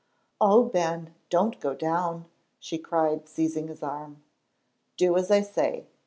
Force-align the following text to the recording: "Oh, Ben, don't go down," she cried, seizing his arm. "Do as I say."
"Oh, 0.41 0.63
Ben, 0.63 1.13
don't 1.29 1.59
go 1.59 1.75
down," 1.75 2.25
she 2.59 2.79
cried, 2.79 3.27
seizing 3.29 3.67
his 3.67 3.83
arm. 3.83 4.23
"Do 4.97 5.15
as 5.15 5.29
I 5.29 5.41
say." 5.41 5.85